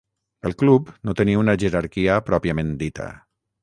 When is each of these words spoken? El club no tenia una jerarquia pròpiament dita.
El 0.49 0.55
club 0.61 0.89
no 1.09 1.15
tenia 1.21 1.43
una 1.43 1.57
jerarquia 1.67 2.19
pròpiament 2.33 2.77
dita. 2.85 3.13